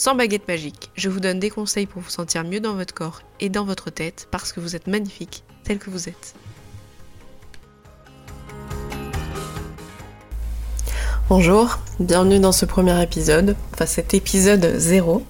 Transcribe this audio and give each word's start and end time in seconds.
sans 0.00 0.14
baguette 0.14 0.48
magique. 0.48 0.90
Je 0.94 1.10
vous 1.10 1.20
donne 1.20 1.38
des 1.38 1.50
conseils 1.50 1.84
pour 1.84 2.00
vous 2.00 2.08
sentir 2.08 2.42
mieux 2.42 2.60
dans 2.60 2.72
votre 2.72 2.94
corps 2.94 3.20
et 3.38 3.50
dans 3.50 3.66
votre 3.66 3.90
tête 3.90 4.28
parce 4.30 4.50
que 4.50 4.58
vous 4.58 4.74
êtes 4.74 4.86
magnifique 4.86 5.44
tel 5.62 5.78
que 5.78 5.90
vous 5.90 6.08
êtes. 6.08 6.34
Bonjour, 11.28 11.78
bienvenue 11.98 12.38
dans 12.38 12.50
ce 12.50 12.64
premier 12.64 13.02
épisode, 13.02 13.56
enfin 13.74 13.84
cet 13.84 14.14
épisode 14.14 14.72
0. 14.78 15.22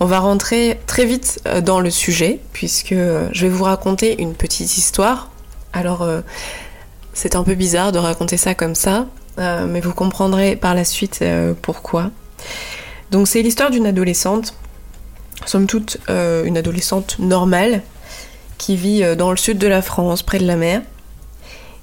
On 0.00 0.04
va 0.04 0.18
rentrer 0.18 0.78
très 0.86 1.06
vite 1.06 1.40
euh, 1.46 1.62
dans 1.62 1.80
le 1.80 1.88
sujet 1.88 2.40
puisque 2.52 2.92
euh, 2.92 3.30
je 3.32 3.46
vais 3.46 3.48
vous 3.50 3.64
raconter 3.64 4.20
une 4.20 4.34
petite 4.34 4.76
histoire. 4.76 5.30
Alors 5.72 6.02
euh, 6.02 6.20
c'est 7.14 7.34
un 7.34 7.44
peu 7.44 7.54
bizarre 7.54 7.92
de 7.92 7.98
raconter 7.98 8.36
ça 8.36 8.54
comme 8.54 8.74
ça, 8.74 9.06
mais 9.38 9.80
vous 9.80 9.94
comprendrez 9.94 10.54
par 10.54 10.74
la 10.74 10.84
suite 10.84 11.24
pourquoi. 11.62 12.10
Donc 13.10 13.28
c'est 13.28 13.42
l'histoire 13.42 13.70
d'une 13.70 13.86
adolescente, 13.86 14.54
somme 15.44 15.66
toute 15.66 15.98
une 16.08 16.56
adolescente 16.56 17.18
normale, 17.18 17.82
qui 18.58 18.76
vit 18.76 19.16
dans 19.16 19.30
le 19.30 19.36
sud 19.36 19.58
de 19.58 19.66
la 19.66 19.82
France, 19.82 20.22
près 20.22 20.38
de 20.38 20.46
la 20.46 20.56
mer, 20.56 20.82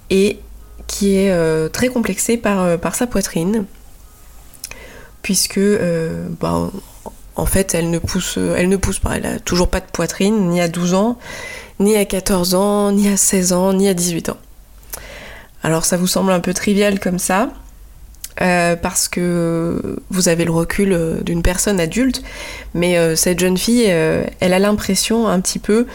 et 0.09 0.39
qui 0.87 1.15
est 1.15 1.31
euh, 1.31 1.69
très 1.69 1.87
complexée 1.87 2.37
par, 2.37 2.61
euh, 2.61 2.77
sa 2.93 3.07
poitrine, 3.07 3.65
puisque 5.21 5.57
euh, 5.57 6.27
bah, 6.39 6.69
en 7.35 7.45
fait 7.45 7.73
elle 7.73 7.89
ne, 7.89 7.99
pousse, 7.99 8.37
elle 8.37 8.69
ne 8.69 8.77
pousse 8.77 8.99
pas, 8.99 9.17
elle 9.17 9.25
a 9.25 9.39
toujours 9.39 9.69
pas 9.69 9.79
de 9.79 9.89
poitrine, 9.91 10.49
ni 10.49 10.61
à 10.61 10.67
12 10.67 10.93
ans, 10.93 11.17
ni 11.79 11.95
à 11.95 12.05
14 12.05 12.53
ans, 12.55 12.91
ni 12.91 13.07
à 13.07 13.17
16 13.17 13.53
ans, 13.53 13.73
ni 13.73 13.87
à 13.87 13.93
18 13.93 14.29
ans. 14.29 14.37
Alors 15.63 15.85
ça 15.85 15.97
vous 15.97 16.07
semble 16.07 16.31
un 16.31 16.39
peu 16.39 16.53
trivial 16.53 16.99
comme 16.99 17.19
ça, 17.19 17.49
parce 18.37 19.07
que 19.07 19.97
vous 20.09 20.27
avez 20.27 20.45
le 20.45 20.51
recul 20.51 20.97
d'une 21.23 21.41
personne 21.41 21.79
adulte, 21.79 22.23
mais 22.73 23.15
cette 23.15 23.39
jeune 23.39 23.57
fille, 23.57 23.83
elle 23.83 24.53
a 24.53 24.59
l'impression 24.59 25.27
un 25.27 25.39
petit 25.39 25.59
peu 25.59 25.85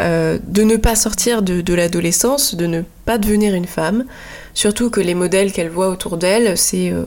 euh, 0.00 0.38
de 0.46 0.62
ne 0.62 0.76
pas 0.76 0.96
sortir 0.96 1.42
de, 1.42 1.74
l'adolescence, 1.74 2.54
de 2.54 2.66
ne 2.66 2.82
pas 3.04 3.18
devenir 3.18 3.54
une 3.54 3.66
femme, 3.66 4.06
surtout 4.54 4.88
que 4.88 5.00
les 5.00 5.14
modèles 5.14 5.52
qu'elle 5.52 5.68
voit 5.68 5.88
autour 5.88 6.16
d'elle, 6.16 6.56
c'est 6.56 6.90
euh, 6.90 7.04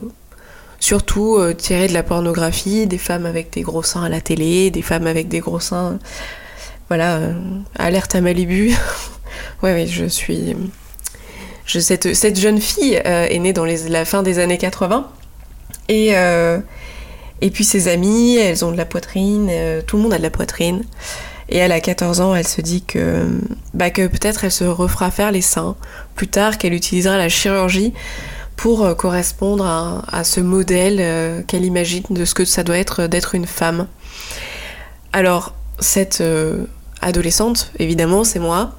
surtout 0.78 1.36
euh, 1.36 1.54
tiré 1.54 1.88
de 1.88 1.92
la 1.92 2.04
pornographie, 2.04 2.86
des 2.86 2.98
femmes 2.98 3.26
avec 3.26 3.52
des 3.52 3.62
gros 3.62 3.82
seins 3.82 4.04
à 4.04 4.08
la 4.08 4.20
télé, 4.20 4.70
des 4.70 4.82
femmes 4.82 5.08
avec 5.08 5.26
des 5.26 5.40
gros 5.40 5.58
seins, 5.58 5.98
voilà, 6.88 7.20
alerte 7.76 8.14
à 8.14 8.20
Malibu. 8.20 8.68
ouais, 9.62 9.72
ouais, 9.72 9.86
je 9.88 10.04
suis... 10.04 10.54
cette, 11.66 12.38
jeune 12.38 12.60
fille 12.60 13.00
est 13.04 13.38
née 13.38 13.52
dans 13.52 13.64
la 13.64 14.04
fin 14.04 14.22
des 14.22 14.38
années 14.38 14.58
80, 14.58 15.08
et... 15.88 16.10
et 17.40 17.50
puis 17.50 17.64
ses 17.64 17.88
amies, 17.88 18.36
elles 18.36 18.64
ont 18.64 18.72
de 18.72 18.76
la 18.76 18.84
poitrine, 18.84 19.50
tout 19.86 19.96
le 19.96 20.02
monde 20.02 20.12
a 20.12 20.18
de 20.18 20.22
la 20.22 20.30
poitrine. 20.30 20.82
Et 21.48 21.58
elle 21.58 21.72
a 21.72 21.80
14 21.80 22.20
ans, 22.20 22.34
elle 22.34 22.48
se 22.48 22.60
dit 22.60 22.82
que, 22.82 23.28
bah, 23.74 23.90
que 23.90 24.06
peut-être 24.06 24.44
elle 24.44 24.52
se 24.52 24.64
refera 24.64 25.10
faire 25.10 25.30
les 25.30 25.42
seins 25.42 25.76
plus 26.14 26.28
tard, 26.28 26.58
qu'elle 26.58 26.72
utilisera 26.72 27.18
la 27.18 27.28
chirurgie 27.28 27.92
pour 28.56 28.84
euh, 28.84 28.94
correspondre 28.94 29.66
à, 29.66 30.24
ce 30.24 30.40
modèle 30.40 30.98
euh, 31.00 31.42
qu'elle 31.42 31.64
imagine 31.64 32.04
de 32.10 32.24
ce 32.24 32.34
que 32.34 32.44
ça 32.44 32.62
doit 32.62 32.78
être 32.78 33.06
d'être 33.06 33.34
une 33.34 33.46
femme. 33.46 33.86
Alors, 35.12 35.54
cette 35.80 36.20
euh, 36.20 36.64
adolescente, 37.02 37.72
évidemment, 37.78 38.24
c'est 38.24 38.38
moi. 38.38 38.72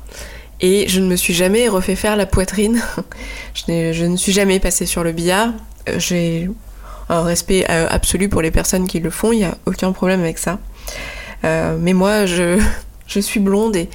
Et 0.62 0.88
je 0.88 1.00
ne 1.02 1.08
me 1.08 1.16
suis 1.16 1.34
jamais 1.34 1.68
refait 1.68 1.96
faire 1.96 2.16
la 2.16 2.26
poitrine. 2.26 2.82
je, 3.54 3.92
je, 3.94 4.06
ne 4.06 4.18
suis 4.18 4.32
jamais 4.32 4.60
passée 4.60 4.86
sur 4.86 5.04
le 5.04 5.12
billard. 5.12 5.54
J'ai 5.98 6.50
un 7.10 7.22
respect 7.22 7.66
absolu 7.66 8.30
pour 8.30 8.42
les 8.42 8.52
personnes 8.52 8.88
qui 8.88 9.00
le 9.00 9.10
font, 9.10 9.32
il 9.32 9.40
n'y 9.40 9.44
a 9.44 9.56
aucun 9.66 9.92
problème 9.92 10.22
avec 10.22 10.40
ça. 10.40 10.60
Euh, 11.44 11.78
mais 11.80 11.94
moi, 11.94 12.26
je, 12.26 12.62
je 13.08 13.20
suis 13.20 13.40
blonde 13.40 13.76
et, 13.76 13.90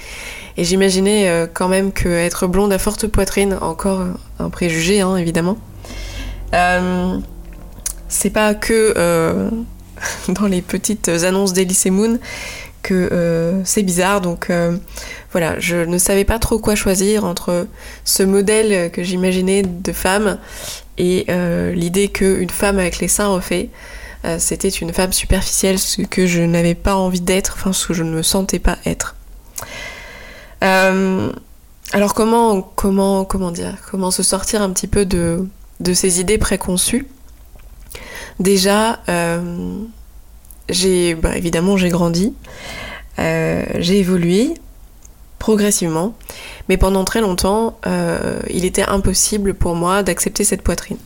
j'imaginais 0.59 1.28
euh, 1.28 1.47
quand 1.53 1.69
même 1.69 1.93
qu'être 1.93 2.47
blonde 2.47 2.72
à 2.72 2.78
forte 2.78 3.06
poitrine, 3.06 3.56
encore 3.60 4.04
un 4.38 4.50
préjugé, 4.50 5.00
hein, 5.00 5.16
évidemment. 5.16 5.56
Euh, 6.54 7.19
c'est 8.09 8.31
pas 8.31 8.54
que 8.54 9.50
dans 10.28 10.47
les 10.47 10.62
petites 10.62 11.09
annonces 11.09 11.53
d'Elysée 11.53 11.91
Moon 11.91 12.19
que 12.82 13.60
c'est 13.64 13.82
bizarre. 13.82 14.20
Donc 14.20 14.50
voilà, 15.32 15.58
je 15.58 15.76
ne 15.76 15.98
savais 15.98 16.24
pas 16.24 16.38
trop 16.38 16.58
quoi 16.58 16.74
choisir 16.74 17.24
entre 17.24 17.66
ce 18.04 18.22
modèle 18.22 18.91
que 18.91 19.02
j'imaginais 19.02 19.62
de 19.62 19.92
femme 19.92 20.38
et 20.98 21.26
l'idée 21.74 22.08
qu'une 22.08 22.50
femme 22.50 22.78
avec 22.78 22.98
les 22.98 23.08
seins 23.08 23.28
refaits 23.28 23.68
euh, 24.24 24.36
c'était 24.38 24.68
une 24.68 24.92
femme 24.92 25.12
superficielle, 25.12 25.78
ce 25.78 26.02
que 26.02 26.26
je 26.26 26.42
n'avais 26.42 26.74
pas 26.74 26.94
envie 26.94 27.22
d'être, 27.22 27.54
enfin 27.56 27.72
ce 27.72 27.86
que 27.86 27.94
je 27.94 28.02
ne 28.02 28.10
me 28.10 28.22
sentais 28.22 28.58
pas 28.58 28.76
être. 28.84 29.16
Euh, 30.62 31.32
alors 31.92 32.12
comment, 32.12 32.60
comment, 32.60 33.24
comment 33.24 33.50
dire, 33.50 33.76
comment 33.91 34.10
se 34.10 34.22
sortir 34.22 34.60
un 34.60 34.70
petit 34.70 34.88
peu 34.88 35.06
de, 35.06 35.48
ces 35.94 36.20
idées 36.20 36.38
préconçues? 36.38 37.08
Déjà, 38.41 39.00
euh, 39.08 39.78
j'ai, 40.70 41.14
bah, 41.14 41.36
évidemment, 41.36 41.76
j'ai 41.76 41.88
grandi, 41.88 42.34
j'ai 43.19 43.98
évolué 43.98 44.54
progressivement, 45.38 46.14
mais 46.69 46.76
pendant 46.76 47.04
très 47.04 47.20
longtemps, 47.20 47.78
il 48.48 48.64
était 48.64 48.84
impossible 48.84 49.54
pour 49.54 49.75
moi 49.75 50.03
d'accepter 50.03 50.44
cette 50.44 50.62
poitrine. 50.62 50.98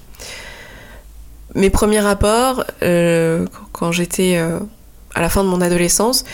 Mes 1.55 1.71
premiers 1.71 2.01
rapports, 2.01 2.65
euh, 2.83 3.47
quand 3.71 3.93
j'étais 3.93 4.37
euh, 4.37 4.59
à 5.15 5.21
la 5.21 5.29
fin 5.29 5.45
de 5.45 5.49
mon 5.49 5.61
adolescence, 5.61 6.25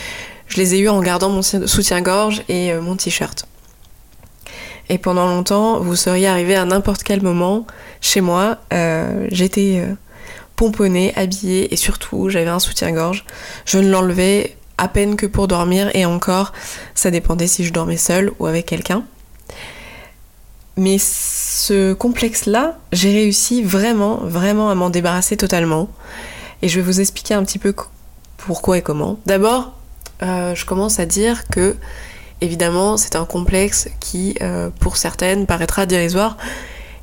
je 0.47 0.57
les 0.57 0.73
ai 0.73 0.79
eus 0.79 0.89
en 0.89 0.99
gardant 0.99 1.29
mon 1.29 1.43
soutien-gorge 1.43 2.41
et 2.49 2.73
euh, 2.73 2.81
mon 2.81 2.95
t-shirt. 2.95 3.45
Et 4.89 4.97
pendant 4.97 5.27
longtemps, 5.27 5.79
vous 5.79 5.95
seriez 5.95 6.27
arrivé 6.27 6.55
à 6.55 6.65
n'importe 6.65 7.03
quel 7.03 7.21
moment 7.21 7.67
chez 8.01 8.19
moi, 8.19 8.57
j'étais 9.29 9.85
pomponnée, 10.55 11.13
habillée 11.15 11.73
et 11.73 11.77
surtout 11.77 12.29
j'avais 12.29 12.49
un 12.49 12.59
soutien-gorge. 12.59 13.25
Je 13.65 13.79
ne 13.79 13.89
l'enlevais 13.89 14.55
à 14.77 14.87
peine 14.87 15.15
que 15.15 15.25
pour 15.25 15.47
dormir 15.47 15.91
et 15.93 16.05
encore, 16.05 16.53
ça 16.95 17.11
dépendait 17.11 17.47
si 17.47 17.63
je 17.65 17.73
dormais 17.73 17.97
seule 17.97 18.31
ou 18.39 18.47
avec 18.47 18.65
quelqu'un. 18.65 19.03
Mais 20.77 20.97
ce 20.99 21.93
complexe-là, 21.93 22.79
j'ai 22.91 23.11
réussi 23.11 23.61
vraiment, 23.61 24.17
vraiment 24.17 24.69
à 24.69 24.75
m'en 24.75 24.89
débarrasser 24.89 25.37
totalement. 25.37 25.89
Et 26.61 26.69
je 26.69 26.79
vais 26.79 26.85
vous 26.85 26.99
expliquer 27.01 27.33
un 27.33 27.43
petit 27.43 27.59
peu 27.59 27.73
pourquoi 28.37 28.77
et 28.77 28.81
comment. 28.81 29.19
D'abord, 29.25 29.73
euh, 30.23 30.55
je 30.55 30.65
commence 30.65 30.99
à 30.99 31.05
dire 31.05 31.47
que, 31.47 31.75
évidemment, 32.39 32.97
c'est 32.97 33.15
un 33.15 33.25
complexe 33.25 33.89
qui, 33.99 34.35
euh, 34.41 34.69
pour 34.79 34.97
certaines, 34.97 35.45
paraîtra 35.45 35.85
dérisoire. 35.85 36.37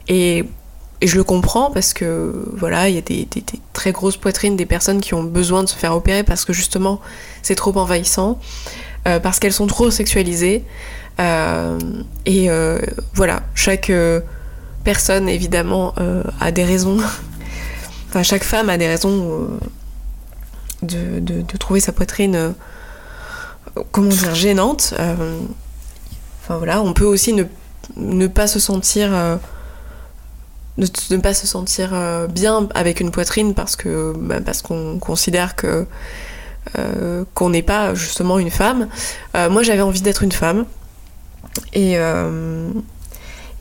Et, 0.08 0.44
je 1.06 1.16
le 1.16 1.24
comprends 1.24 1.70
parce 1.70 1.92
que, 1.92 2.32
voilà, 2.56 2.88
il 2.88 2.94
y 2.94 2.98
a 2.98 3.02
des, 3.02 3.28
très 3.72 3.92
grosses 3.92 4.16
poitrines 4.16 4.56
des 4.56 4.66
personnes 4.66 5.00
qui 5.00 5.14
ont 5.14 5.22
besoin 5.22 5.62
de 5.62 5.68
se 5.68 5.76
faire 5.76 5.94
opérer 5.94 6.24
parce 6.24 6.44
que, 6.44 6.52
justement, 6.52 7.00
c'est 7.42 7.54
trop 7.54 7.76
envahissant, 7.76 8.38
euh, 9.06 9.20
parce 9.20 9.38
qu'elles 9.38 9.52
sont 9.52 9.66
trop 9.66 9.90
sexualisées. 9.90 10.64
et 12.26 12.50
voilà, 13.14 13.42
chaque 13.54 13.90
personne, 14.88 15.28
évidemment, 15.28 15.92
euh, 15.98 16.22
a 16.40 16.50
des 16.50 16.64
raisons. 16.64 16.96
enfin, 18.08 18.22
chaque 18.22 18.42
femme 18.42 18.70
a 18.70 18.78
des 18.78 18.88
raisons 18.88 19.48
euh, 20.82 21.20
de, 21.20 21.42
trouver 21.58 21.80
sa 21.80 21.92
poitrine, 21.92 22.34
euh, 22.34 22.52
comment 23.92 24.08
dire, 24.08 24.34
gênante. 24.34 24.94
enfin 24.96 26.56
voilà, 26.56 26.80
on 26.80 26.94
peut 26.94 27.04
aussi 27.04 27.34
ne, 27.96 28.26
pas 28.28 28.46
se 28.46 28.58
sentir. 28.58 29.10
Ne, 30.78 31.16
pas 31.16 31.34
se 31.34 31.46
sentir 31.46 31.90
bien 32.30 32.68
avec 32.72 33.00
une 33.00 33.10
poitrine 33.10 33.52
parce 33.52 33.74
que 33.74 34.12
bah, 34.16 34.40
parce 34.40 34.62
qu'on 34.62 34.98
considère 35.00 35.56
que 35.56 35.86
qu'on 37.34 37.50
n'est 37.50 37.62
pas 37.62 37.94
justement 37.94 38.38
une 38.38 38.50
femme. 38.50 38.86
moi 39.34 39.64
j'avais 39.64 39.82
envie 39.82 40.02
d'être 40.02 40.22
une 40.22 40.30
femme 40.30 40.66
et 41.74 41.98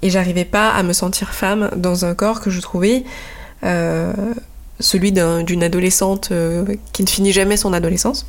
et 0.02 0.10
j'arrivais 0.10 0.46
pas 0.46 0.70
à 0.70 0.84
me 0.84 0.94
sentir 0.94 1.34
femme 1.34 1.72
dans 1.76 2.06
un 2.06 2.14
corps 2.14 2.42
que 2.42 2.50
je 2.50 2.62
trouvais 2.62 3.04
euh, 3.64 4.14
celui 4.80 5.12
d'une 5.12 5.64
adolescente 5.64 6.30
euh, 6.32 6.76
qui 6.94 7.04
ne 7.04 7.10
finit 7.10 7.32
jamais 7.32 7.58
son 7.58 7.74
adolescence. 7.74 8.28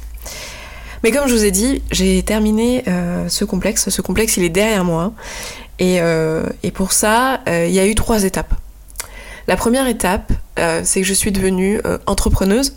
Mais 1.05 1.13
comme 1.13 1.29
je 1.29 1.35
vous 1.35 1.45
ai 1.45 1.51
dit, 1.51 1.83
j'ai 1.93 2.21
terminé 2.25 2.83
ce 3.29 3.45
complexe. 3.45 3.89
Ce 3.89 4.03
complexe, 4.03 4.37
il 4.37 4.43
est 4.43 4.49
derrière 4.49 4.85
moi. 4.85 5.13
Et, 5.79 6.01
et 6.65 6.71
pour 6.73 6.91
ça, 6.91 7.41
il 7.47 7.71
y 7.71 7.79
a 7.79 7.87
eu 7.87 7.95
trois 7.95 8.25
étapes. 8.25 8.53
La 9.49 9.57
première 9.57 9.89
étape, 9.89 10.33
c'est 10.57 11.01
que 11.01 11.07
je 11.07 11.15
suis 11.15 11.33
devenue 11.33 11.81
entrepreneuse, 12.07 12.75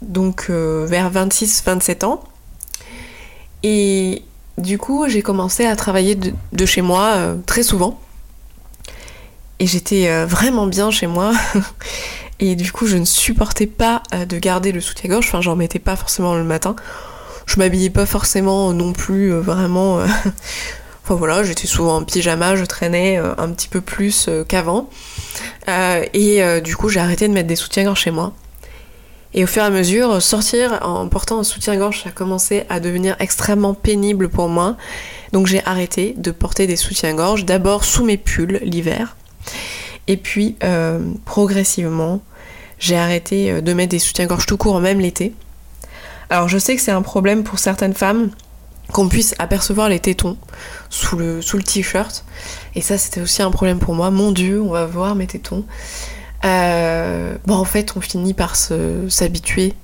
donc 0.00 0.48
vers 0.48 1.12
26-27 1.12 2.04
ans. 2.04 2.22
Et 3.62 4.22
du 4.58 4.78
coup, 4.78 5.06
j'ai 5.08 5.22
commencé 5.22 5.66
à 5.66 5.76
travailler 5.76 6.14
de, 6.14 6.66
chez 6.66 6.82
moi 6.82 7.12
euh, 7.16 7.34
très 7.46 7.62
souvent. 7.62 8.00
Et 9.58 9.66
j'étais 9.66 10.08
euh, 10.08 10.26
vraiment 10.26 10.66
bien 10.66 10.90
chez 10.90 11.06
moi. 11.06 11.32
et 12.40 12.56
du 12.56 12.72
coup, 12.72 12.86
je 12.86 12.96
ne 12.96 13.04
supportais 13.04 13.66
pas 13.66 14.02
euh, 14.14 14.24
de 14.24 14.38
garder 14.38 14.72
le 14.72 14.80
soutien-gorge. 14.80 15.26
Enfin, 15.26 15.40
j'en 15.40 15.56
mettais 15.56 15.78
pas 15.78 15.96
forcément 15.96 16.34
le 16.34 16.44
matin. 16.44 16.76
Je 17.46 17.58
m'habillais 17.58 17.90
pas 17.90 18.06
forcément 18.06 18.72
non 18.72 18.92
plus 18.92 19.32
vraiment. 19.32 19.98
enfin 21.04 21.14
voilà, 21.14 21.44
j'étais 21.44 21.66
souvent 21.66 21.96
en 21.96 22.04
pyjama, 22.04 22.56
je 22.56 22.64
traînais 22.64 23.18
un 23.18 23.48
petit 23.50 23.68
peu 23.68 23.80
plus 23.80 24.28
qu'avant. 24.48 24.90
Et 25.68 26.60
du 26.62 26.76
coup, 26.76 26.88
j'ai 26.88 27.00
arrêté 27.00 27.28
de 27.28 27.32
mettre 27.32 27.48
des 27.48 27.56
soutiens-gorge 27.56 28.00
chez 28.00 28.10
moi. 28.10 28.32
Et 29.34 29.44
au 29.44 29.46
fur 29.46 29.62
et 29.62 29.66
à 29.66 29.70
mesure, 29.70 30.22
sortir 30.22 30.78
en 30.82 31.08
portant 31.08 31.38
un 31.38 31.44
soutien-gorge, 31.44 32.04
a 32.06 32.10
commencé 32.10 32.64
à 32.70 32.80
devenir 32.80 33.16
extrêmement 33.18 33.74
pénible 33.74 34.30
pour 34.30 34.48
moi. 34.48 34.76
Donc 35.32 35.46
j'ai 35.46 35.62
arrêté 35.66 36.14
de 36.16 36.30
porter 36.30 36.66
des 36.66 36.76
soutiens-gorge, 36.76 37.44
d'abord 37.44 37.84
sous 37.84 38.04
mes 38.04 38.16
pulls 38.16 38.60
l'hiver. 38.62 39.16
Et 40.06 40.16
puis 40.16 40.56
euh, 40.64 41.00
progressivement, 41.26 42.22
j'ai 42.78 42.96
arrêté 42.96 43.50
euh, 43.50 43.60
de 43.60 43.72
mettre 43.74 43.90
des 43.90 43.98
soutiens-gorge 43.98 44.46
tout 44.46 44.56
court, 44.56 44.80
même 44.80 45.00
l'été. 45.00 45.34
Alors 46.30 46.48
je 46.48 46.56
sais 46.56 46.74
que 46.74 46.80
c'est 46.80 46.90
un 46.90 47.02
problème 47.02 47.44
pour 47.44 47.58
certaines 47.58 47.94
femmes 47.94 48.30
qu'on 48.92 49.08
puisse 49.08 49.34
apercevoir 49.38 49.88
les 49.88 50.00
tétons 50.00 50.36
sous 50.90 51.16
le, 51.16 51.40
t-shirt. 51.64 52.24
Et 52.74 52.80
ça, 52.80 52.98
c'était 52.98 53.20
aussi 53.20 53.42
un 53.42 53.50
problème 53.50 53.78
pour 53.78 53.94
moi. 53.94 54.10
Mon 54.10 54.32
Dieu, 54.32 54.60
on 54.62 54.70
va 54.70 54.86
voir 54.86 55.14
mes 55.14 55.26
tétons. 55.26 55.64
Euh, 56.44 57.36
bon, 57.46 57.54
en 57.54 57.64
fait, 57.64 57.94
on 57.96 58.00
finit 58.00 58.34
par 58.34 58.56
s'habituer 58.56 59.74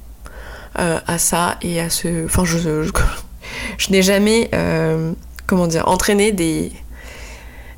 euh, 0.79 1.01
à 1.07 1.19
ça 1.19 1.57
et 1.63 1.81
à 1.81 1.91
ce. 1.91 2.25
Enfin, 2.25 2.45
je, 2.45 2.59
je, 3.79 3.91
n'ai 3.91 4.03
jamais, 4.03 4.51
euh, 4.55 5.13
comment 5.47 5.67
dire, 5.67 5.89
entraîné 5.89 6.33
des, 6.33 6.73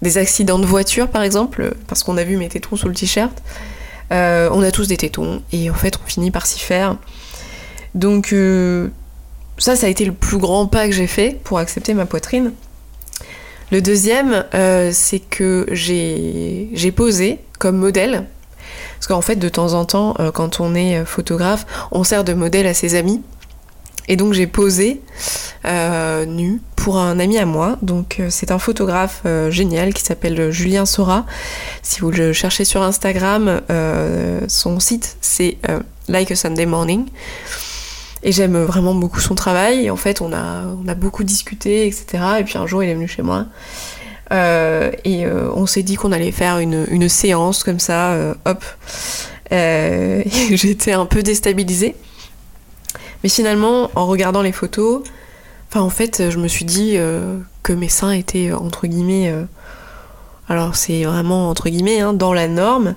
des 0.02 0.18
accidents 0.18 0.58
de 0.58 0.66
voiture, 0.66 1.08
par 1.08 1.22
exemple, 1.22 1.74
parce 1.86 2.02
qu'on 2.02 2.16
a 2.18 2.24
vu 2.24 2.36
mes 2.36 2.48
tétons 2.48 2.76
sous 2.76 2.88
le 2.88 2.94
t-shirt. 2.94 3.42
on 4.10 4.62
a 4.62 4.70
tous 4.70 4.88
des 4.88 4.98
tétons 4.98 5.42
et 5.52 5.70
en 5.70 5.74
fait, 5.74 5.98
on 6.02 6.06
finit 6.06 6.30
par 6.30 6.46
s'y 6.46 6.60
faire. 6.60 6.96
Donc, 7.94 8.34
ça, 9.64 9.76
ça 9.76 9.86
a 9.86 9.90
été 9.90 10.04
le 10.04 10.12
plus 10.12 10.38
grand 10.38 10.66
pas 10.66 10.86
que 10.86 10.92
j'ai 10.92 11.06
fait 11.06 11.38
pour 11.42 11.58
accepter 11.58 11.94
ma 11.94 12.06
poitrine. 12.06 12.52
Le 13.70 13.80
deuxième, 13.80 14.44
c'est 14.92 15.20
que 15.20 15.66
j'ai 15.72 16.92
posé 16.92 17.38
comme 17.58 17.76
modèle 17.76 18.26
parce 19.04 19.18
qu'en 19.18 19.20
fait, 19.20 19.36
de 19.36 19.50
temps 19.50 19.74
en 19.74 19.84
temps, 19.84 20.14
euh, 20.18 20.30
quand 20.30 20.60
on 20.60 20.74
est 20.74 20.96
euh, 20.96 21.04
photographe, 21.04 21.66
on 21.92 22.04
sert 22.04 22.24
de 22.24 22.32
modèle 22.32 22.66
à 22.66 22.72
ses 22.72 22.94
amis. 22.94 23.20
Et 24.08 24.16
donc 24.16 24.32
j'ai 24.32 24.46
posé 24.46 25.02
euh, 25.66 26.24
nu 26.24 26.62
pour 26.74 26.98
un 26.98 27.18
ami 27.18 27.36
à 27.36 27.44
moi. 27.44 27.76
Donc 27.82 28.22
c'est 28.30 28.50
un 28.50 28.58
photographe 28.58 29.22
génial 29.48 29.94
qui 29.94 30.02
s'appelle 30.02 30.50
Julien 30.50 30.84
Sora. 30.84 31.24
Si 31.82 32.00
vous 32.00 32.10
le 32.10 32.34
cherchez 32.34 32.66
sur 32.66 32.82
Instagram, 32.82 33.62
son 34.46 34.78
site 34.80 35.16
c'est 35.22 35.56
Like 36.08 36.30
a 36.30 36.36
Sunday 36.36 36.66
Morning. 36.66 37.06
Et 38.24 38.32
j'aime 38.32 38.56
vraiment 38.64 38.94
beaucoup 38.94 39.20
son 39.20 39.34
travail. 39.34 39.84
Et 39.84 39.90
en 39.90 39.96
fait, 39.96 40.20
on 40.20 40.32
a, 40.32 40.64
on 40.82 40.88
a 40.88 40.94
beaucoup 40.94 41.24
discuté, 41.24 41.86
etc. 41.86 42.24
Et 42.40 42.44
puis 42.44 42.58
un 42.58 42.66
jour, 42.66 42.82
il 42.82 42.88
est 42.88 42.94
venu 42.94 43.06
chez 43.06 43.22
moi. 43.22 43.46
Euh, 44.32 44.90
et 45.04 45.26
euh, 45.26 45.50
on 45.54 45.66
s'est 45.66 45.82
dit 45.82 45.96
qu'on 45.96 46.12
allait 46.12 46.32
faire 46.32 46.58
une, 46.58 47.08
séance 47.08 47.62
comme 47.62 47.78
ça, 47.78 48.12
euh, 48.12 48.34
hop. 48.44 48.64
J'étais 49.50 50.92
un 50.92 51.06
peu 51.06 51.22
déstabilisée. 51.22 51.94
Mais 53.22 53.28
finalement, 53.28 53.90
en 53.94 54.06
regardant 54.06 54.42
les 54.42 54.52
photos, 54.52 55.02
enfin 55.68 55.80
en 55.80 55.90
fait, 55.90 56.30
je 56.30 56.38
me 56.38 56.48
suis 56.48 56.64
dit 56.64 56.96
que 57.62 57.72
mes 57.72 57.88
seins 57.88 58.10
étaient 58.10 58.52
entre 58.52 58.86
guillemets. 58.86 59.32
alors 60.48 60.74
c'est 60.74 61.04
vraiment 61.04 61.50
entre 61.50 61.68
guillemets 61.68 62.00
hein, 62.00 62.14
dans 62.14 62.32
la 62.32 62.48
norme. 62.48 62.96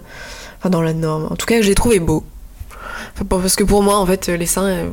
Enfin 0.58 0.70
dans 0.70 0.82
la 0.82 0.94
norme. 0.94 1.28
En 1.30 1.36
tout 1.36 1.46
cas, 1.46 1.62
je 1.62 1.68
les 1.68 1.76
trouvais 1.76 2.00
beaux. 2.00 2.24
Parce 3.30 3.56
que 3.56 3.64
pour 3.64 3.84
moi, 3.84 3.98
en 3.98 4.06
fait, 4.06 4.28
les 4.28 4.46
seins, 4.46 4.86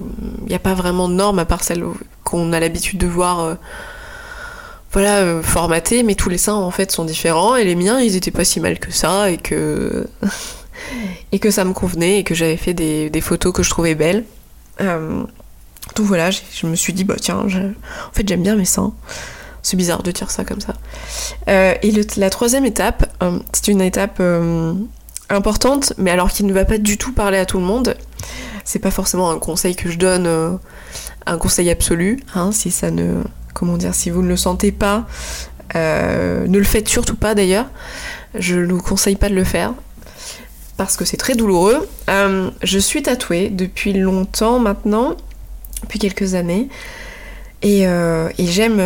il 0.42 0.48
n'y 0.48 0.54
a 0.54 0.58
pas 0.58 0.74
vraiment 0.74 1.08
de 1.08 1.14
norme 1.14 1.38
à 1.38 1.44
part 1.44 1.62
celle 1.64 1.84
qu'on 2.24 2.52
a 2.52 2.60
l'habitude 2.60 2.98
de 2.98 3.06
voir 3.06 3.56
voilà, 4.94 5.22
euh, 5.22 5.42
mais 6.04 6.14
tous 6.14 6.28
les 6.28 6.38
seins 6.38 6.54
en 6.54 6.70
fait 6.70 6.92
sont 6.92 7.04
différents 7.04 7.56
et 7.56 7.64
les 7.64 7.74
miens 7.74 8.00
ils 8.00 8.14
étaient 8.14 8.30
pas 8.30 8.44
si 8.44 8.60
mal 8.60 8.78
que 8.78 8.92
ça 8.92 9.28
et 9.28 9.38
que 9.38 10.06
et 11.32 11.40
que 11.40 11.50
ça 11.50 11.64
me 11.64 11.72
convenait 11.72 12.20
et 12.20 12.24
que 12.24 12.34
j'avais 12.36 12.56
fait 12.56 12.74
des, 12.74 13.20
photos 13.20 13.52
que 13.52 13.64
je 13.64 13.70
trouvais 13.70 13.96
belles. 13.96 14.24
Euh, 14.80 15.24
donc 15.96 16.06
voilà, 16.06 16.30
je 16.30 16.66
me 16.68 16.76
suis 16.76 16.92
dit 16.92 17.02
bah 17.02 17.16
tiens, 17.20 17.38
en 17.38 17.48
fait 18.12 18.26
j'aime 18.26 18.44
bien 18.44 18.54
mes 18.54 18.64
seins. 18.64 18.94
C'est 19.62 19.76
bizarre 19.76 20.04
de 20.04 20.12
dire 20.12 20.30
ça 20.30 20.44
comme 20.44 20.60
ça. 20.60 20.74
Euh, 21.48 21.74
et 21.82 21.92
la 22.16 22.30
troisième 22.30 22.64
étape, 22.64 23.12
c'est 23.52 23.68
une 23.72 23.80
étape 23.80 24.22
importante, 25.30 25.92
mais 25.98 26.10
alors 26.10 26.30
qui 26.30 26.44
ne 26.44 26.52
va 26.52 26.64
pas 26.64 26.78
du 26.78 26.98
tout 26.98 27.12
parler 27.12 27.38
à 27.38 27.46
tout 27.46 27.58
le 27.58 27.64
monde. 27.64 27.96
C'est 28.64 28.78
pas 28.78 28.90
forcément 28.90 29.30
un 29.30 29.38
conseil 29.38 29.76
que 29.76 29.90
je 29.90 29.98
donne, 29.98 30.58
un 31.26 31.38
conseil 31.38 31.70
absolu, 31.70 32.20
hein, 32.34 32.50
si 32.52 32.70
ça 32.70 32.90
ne 32.90 33.22
comment 33.54 33.78
dire, 33.78 33.94
si 33.94 34.10
vous 34.10 34.20
ne 34.20 34.28
le 34.28 34.36
sentez 34.36 34.72
pas, 34.72 35.06
euh, 35.76 36.46
ne 36.46 36.58
le 36.58 36.64
faites 36.64 36.88
surtout 36.88 37.16
pas 37.16 37.34
d'ailleurs. 37.34 37.66
Je 38.34 38.56
ne 38.56 38.72
vous 38.72 38.82
conseille 38.82 39.16
pas 39.16 39.30
de 39.30 39.34
le 39.34 39.44
faire 39.44 39.72
parce 40.76 40.96
que 40.96 41.04
c'est 41.04 41.16
très 41.16 41.34
douloureux. 41.34 41.88
Euh, 42.10 42.50
je 42.62 42.78
suis 42.78 43.02
tatouée 43.02 43.48
depuis 43.48 43.92
longtemps 43.94 44.58
maintenant, 44.58 45.16
depuis 45.82 46.00
quelques 46.00 46.34
années, 46.34 46.68
et, 47.62 47.86
euh, 47.86 48.28
j'aime 48.38 48.82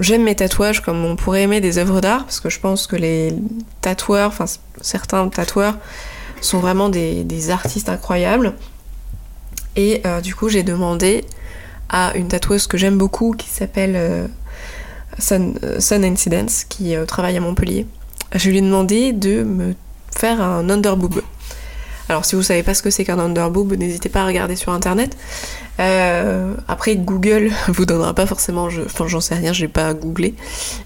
j'aime 0.00 0.24
mes 0.24 0.34
tatouages 0.34 0.80
comme 0.80 1.04
on 1.04 1.16
pourrait 1.16 1.42
aimer 1.42 1.60
des 1.60 1.78
œuvres 1.78 2.00
d'art 2.00 2.24
parce 2.24 2.40
que 2.40 2.50
je 2.50 2.60
pense 2.60 2.86
que 2.86 2.96
les 2.96 3.34
tatoueurs, 3.80 4.28
enfin 4.28 4.46
certains 4.80 5.28
tatoueurs 5.28 5.76
sont 6.40 6.58
vraiment 6.58 6.88
des, 6.88 7.50
artistes 7.50 7.88
incroyables. 7.88 8.54
Et 9.76 10.02
du 10.22 10.34
coup 10.34 10.48
j'ai 10.48 10.62
demandé 10.62 11.24
à 11.92 12.16
une 12.16 12.28
tatoueuse 12.28 12.66
que 12.66 12.78
j'aime 12.78 12.98
beaucoup 12.98 13.32
qui 13.32 13.48
s'appelle 13.48 13.92
euh, 13.94 14.26
Sun, 15.18 15.58
euh, 15.62 15.78
Sun, 15.78 16.04
Incidence, 16.04 16.64
qui 16.64 16.96
euh, 16.96 17.04
travaille 17.04 17.36
à 17.36 17.40
Montpellier. 17.40 17.86
Je 18.34 18.50
lui 18.50 18.58
ai 18.58 18.62
demandé 18.62 19.12
de 19.12 19.42
me 19.42 19.74
faire 20.10 20.40
un 20.40 20.68
underboob. 20.70 21.21
Alors 22.12 22.24
si 22.24 22.36
vous 22.36 22.42
savez 22.42 22.62
pas 22.62 22.74
ce 22.74 22.82
que 22.82 22.90
c'est 22.90 23.04
qu'un 23.04 23.18
underboob, 23.18 23.74
n'hésitez 23.74 24.08
pas 24.08 24.22
à 24.22 24.26
regarder 24.26 24.54
sur 24.54 24.72
internet. 24.72 25.16
après 25.78 26.96
Google 26.96 27.50
vous 27.68 27.86
donnera 27.86 28.14
pas 28.14 28.26
forcément, 28.26 28.68
enfin 28.84 29.08
j'en 29.08 29.20
sais 29.20 29.34
rien, 29.34 29.52
j'ai 29.52 29.68
pas 29.68 29.92
googlé, 29.94 30.34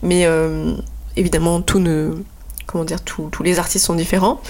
mais 0.02 0.26
évidemment 1.16 1.60
tout 1.60 1.80
ne, 1.80 2.12
comment 2.66 2.84
dire, 2.84 3.00
tous 3.02 3.42
les 3.42 3.58
artistes 3.58 3.84
sont 3.84 3.94
différents. 3.94 4.40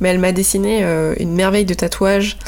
Mais 0.00 0.08
elle 0.08 0.18
m'a 0.18 0.32
dessiné 0.32 0.82
une 1.18 1.34
merveille 1.34 1.64
de 1.64 1.74
tatouage 1.74 2.38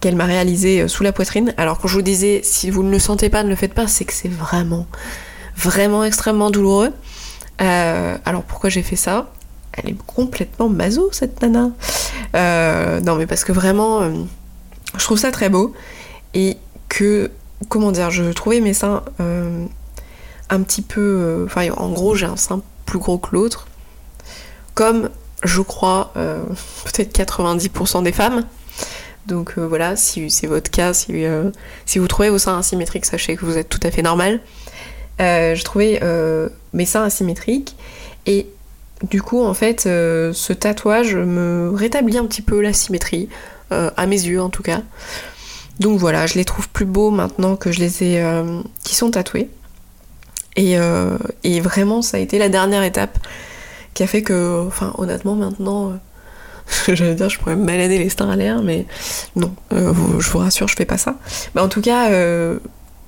qu'elle 0.00 0.16
m'a 0.16 0.24
réalisé 0.24 0.82
euh, 0.82 0.88
sous 0.88 1.02
la 1.02 1.12
poitrine. 1.12 1.54
Alors 1.56 1.78
quand 1.78 1.88
je 1.88 1.94
vous 1.94 2.02
disais, 2.02 2.40
si 2.42 2.70
vous 2.70 2.82
ne 2.82 2.90
le 2.90 2.98
sentez 2.98 3.28
pas, 3.28 3.42
ne 3.42 3.48
le 3.48 3.56
faites 3.56 3.74
pas, 3.74 3.86
c'est 3.86 4.04
que 4.04 4.12
c'est 4.12 4.30
vraiment, 4.30 4.86
vraiment 5.56 6.04
extrêmement 6.04 6.50
douloureux. 6.50 6.92
Euh, 7.60 8.16
alors 8.24 8.42
pourquoi 8.42 8.70
j'ai 8.70 8.82
fait 8.82 8.96
ça? 8.96 9.30
Elle 9.72 9.90
est 9.90 9.96
complètement 10.06 10.68
maso 10.68 11.10
cette 11.12 11.40
nana. 11.42 11.70
Euh, 12.34 13.00
non 13.00 13.16
mais 13.16 13.26
parce 13.26 13.44
que 13.44 13.52
vraiment, 13.52 14.02
je 14.96 15.04
trouve 15.04 15.18
ça 15.18 15.30
très 15.30 15.48
beau 15.48 15.74
et 16.34 16.56
que, 16.88 17.30
comment 17.68 17.92
dire, 17.92 18.10
je 18.10 18.24
trouvais 18.32 18.60
mes 18.60 18.74
seins 18.74 19.02
un 19.18 20.62
petit 20.62 20.82
peu, 20.82 21.44
enfin 21.46 21.70
en 21.76 21.90
gros 21.90 22.14
j'ai 22.14 22.26
un 22.26 22.36
sein 22.36 22.62
plus 22.86 22.98
gros 22.98 23.18
que 23.18 23.28
l'autre, 23.32 23.68
comme 24.74 25.10
je 25.44 25.62
crois 25.62 26.12
peut-être 26.84 27.16
90% 27.16 28.02
des 28.02 28.12
femmes. 28.12 28.44
Donc 29.26 29.54
euh, 29.56 29.66
voilà, 29.66 29.96
si 29.96 30.30
c'est 30.30 30.46
votre 30.46 30.70
cas, 30.70 30.92
si, 30.92 31.24
euh, 31.24 31.50
si, 31.86 31.98
vous 31.98 32.08
trouvez 32.08 32.30
vos 32.30 32.38
seins 32.38 32.58
asymétriques, 32.58 33.06
sachez 33.06 33.36
que 33.36 33.44
vous 33.44 33.56
êtes 33.56 33.68
tout 33.68 33.80
à 33.82 33.90
fait 33.90 34.02
normal. 34.02 34.40
Euh, 35.20 35.54
je 35.54 35.64
trouvais 35.64 36.00
mes 36.72 36.86
seins 36.86 37.04
asymétriques 37.04 37.76
et 38.26 38.46
du 39.02 39.22
coup 39.22 39.42
en 39.42 39.54
fait 39.54 39.82
ce 39.82 40.52
tatouage 40.52 41.14
me 41.16 41.70
rétablit 41.74 42.18
un 42.18 42.26
petit 42.26 42.42
peu 42.42 42.60
la 42.60 42.72
symétrie, 42.72 43.28
à 43.70 44.06
mes 44.06 44.20
yeux 44.22 44.40
en 44.40 44.50
tout 44.50 44.62
cas. 44.62 44.82
Donc 45.78 45.98
voilà, 45.98 46.26
je 46.26 46.34
les 46.34 46.44
trouve 46.44 46.68
plus 46.68 46.84
beaux 46.84 47.10
maintenant 47.10 47.56
que 47.56 47.72
je 47.72 47.80
les 47.80 48.02
ai 48.04 48.22
qui 48.84 48.94
sont 48.94 49.10
tatoués. 49.10 49.48
Et, 50.56 50.76
vraiment 51.60 52.02
ça 52.02 52.18
a 52.18 52.20
été 52.20 52.38
la 52.38 52.48
dernière 52.48 52.82
étape 52.82 53.18
qui 53.94 54.02
a 54.02 54.06
fait 54.06 54.22
que, 54.22 54.66
enfin 54.66 54.92
honnêtement 54.98 55.34
maintenant 55.34 55.98
J'allais 56.88 57.14
dire, 57.14 57.28
je 57.28 57.38
pourrais 57.38 57.56
me 57.56 57.66
balader 57.66 57.98
les 57.98 58.08
stars 58.08 58.30
à 58.30 58.36
l'air, 58.36 58.62
mais 58.62 58.86
non, 59.36 59.54
euh, 59.72 59.92
je 60.18 60.30
vous 60.30 60.38
rassure, 60.38 60.68
je 60.68 60.76
fais 60.76 60.84
pas 60.84 60.98
ça. 60.98 61.16
Mais 61.54 61.60
en 61.60 61.68
tout 61.68 61.80
cas, 61.80 62.10
euh, 62.10 62.58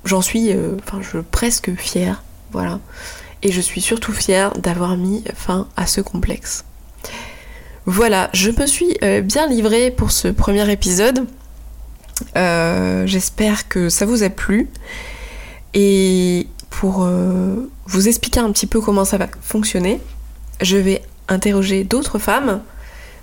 j'en 0.05 0.21
suis, 0.21 0.51
euh, 0.51 0.77
enfin, 0.85 0.99
je 1.01 1.19
presque 1.19 1.73
fière, 1.75 2.23
voilà. 2.51 2.79
Et 3.43 3.51
je 3.51 3.61
suis 3.61 3.81
surtout 3.81 4.13
fière 4.13 4.53
d'avoir 4.53 4.97
mis 4.97 5.23
fin 5.35 5.67
à 5.75 5.85
ce 5.85 6.01
complexe. 6.01 6.65
Voilà, 7.85 8.29
je 8.33 8.49
me 8.49 8.65
suis 8.65 8.97
bien 9.23 9.47
livrée 9.47 9.91
pour 9.91 10.11
ce 10.11 10.29
premier 10.29 10.71
épisode. 10.71 11.27
J'espère 12.35 13.67
que 13.67 13.89
ça 13.89 14.05
vous 14.05 14.23
a 14.23 14.29
plu. 14.29 14.69
Et 15.73 16.47
pour 16.69 17.05
vous 17.85 18.07
expliquer 18.07 18.39
un 18.39 18.51
petit 18.53 18.67
peu 18.67 18.79
comment 18.79 19.03
ça 19.03 19.17
va 19.17 19.27
fonctionner, 19.41 19.99
je 20.61 20.77
vais 20.77 21.01
interroger 21.27 21.83
d'autres 21.83 22.19
femmes 22.19 22.61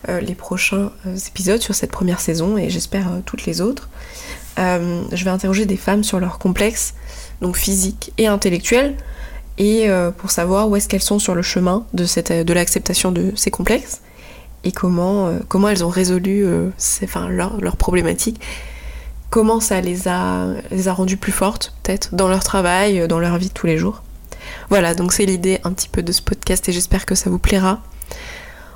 euh, 0.08 0.20
les 0.20 0.34
prochains 0.34 0.92
euh, 1.06 1.16
épisodes 1.28 1.60
sur 1.60 1.74
cette 1.74 1.90
première 1.90 2.20
saison 2.20 2.56
et 2.56 2.70
j'espère 2.70 3.12
euh, 3.12 3.20
toutes 3.24 3.44
les 3.44 3.60
autres. 3.60 3.90
je 4.56 5.24
vais 5.24 5.30
interroger 5.30 5.66
des 5.66 5.76
femmes 5.76 6.04
sur 6.04 6.20
leurs 6.20 6.38
complexes, 6.38 6.94
donc 7.42 7.56
physiques 7.56 8.12
et 8.16 8.26
intellectuels, 8.26 8.96
et 9.58 9.88
pour 10.16 10.30
savoir 10.30 10.68
où 10.68 10.76
est-ce 10.76 10.88
qu'elles 10.88 11.02
sont 11.02 11.18
sur 11.18 11.34
le 11.34 11.42
chemin 11.42 11.84
de, 11.92 12.42
de 12.42 12.52
l'acceptation 12.52 13.12
de 13.12 13.32
ces 13.36 13.50
complexes 13.50 14.00
et 14.64 14.72
comment, 14.72 15.30
comment 15.48 15.68
elles 15.68 15.84
ont 15.84 15.90
résolu 15.90 16.44
leurs 17.28 17.60
leur 17.60 17.76
problématiques, 17.76 18.40
comment 19.28 19.60
ça 19.60 19.80
les 19.80 20.08
a, 20.08 20.46
les 20.70 20.88
rendues 20.90 21.18
plus 21.18 21.32
fortes 21.32 21.74
peut-être 21.82 22.14
dans 22.14 22.28
leur 22.28 22.42
travail, 22.42 23.06
dans 23.06 23.18
leur 23.18 23.36
vie 23.36 23.48
de 23.48 23.54
tous 23.54 23.66
les 23.66 23.76
jours. 23.76 24.02
Voilà, 24.68 24.94
donc 24.94 25.12
c'est 25.12 25.26
l'idée 25.26 25.60
un 25.64 25.72
petit 25.72 25.88
peu 25.88 26.02
de 26.02 26.12
ce 26.12 26.22
podcast 26.22 26.68
et 26.68 26.72
j'espère 26.72 27.06
que 27.06 27.14
ça 27.14 27.30
vous 27.30 27.38
plaira. 27.38 27.80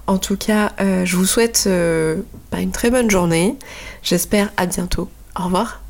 En 0.06 0.18
tout 0.18 0.36
cas, 0.36 0.72
euh, 0.80 1.04
je 1.04 1.16
vous 1.16 1.24
souhaite 1.24 1.64
euh, 1.66 2.16
bah, 2.52 2.60
une 2.60 2.72
très 2.72 2.90
bonne 2.90 3.10
journée. 3.10 3.56
J'espère 4.02 4.52
à 4.56 4.66
bientôt. 4.66 5.08
Au 5.38 5.44
revoir. 5.44 5.83